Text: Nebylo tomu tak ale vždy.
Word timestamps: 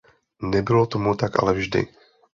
Nebylo 0.41 0.85
tomu 0.85 1.15
tak 1.15 1.39
ale 1.43 1.53
vždy. 1.53 1.81